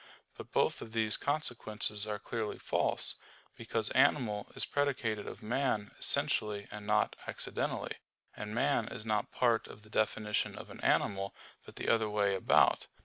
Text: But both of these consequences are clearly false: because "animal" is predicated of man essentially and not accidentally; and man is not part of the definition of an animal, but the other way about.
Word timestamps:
But 0.35 0.51
both 0.51 0.81
of 0.81 0.93
these 0.93 1.15
consequences 1.15 2.07
are 2.07 2.17
clearly 2.17 2.57
false: 2.57 3.17
because 3.55 3.91
"animal" 3.91 4.51
is 4.55 4.65
predicated 4.65 5.27
of 5.27 5.43
man 5.43 5.91
essentially 5.99 6.67
and 6.71 6.87
not 6.87 7.15
accidentally; 7.27 7.97
and 8.35 8.55
man 8.55 8.87
is 8.87 9.05
not 9.05 9.31
part 9.31 9.67
of 9.67 9.83
the 9.83 9.91
definition 9.91 10.55
of 10.57 10.71
an 10.71 10.79
animal, 10.81 11.35
but 11.67 11.75
the 11.75 11.87
other 11.87 12.09
way 12.09 12.33
about. 12.33 12.87